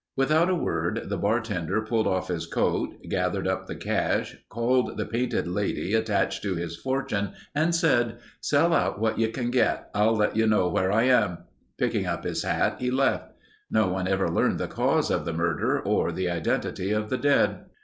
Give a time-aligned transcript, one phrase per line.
[0.15, 5.05] Without a word, the bartender pulled off his coat, gathered up the cash, called the
[5.05, 9.91] painted lady attached to his fortune and said, "Sell out for what you can get.
[9.93, 11.43] I'll let you know where I am."
[11.77, 13.31] Picking up his hat he left.
[13.69, 17.65] No one ever learned the cause of the murder or the identity of the dead.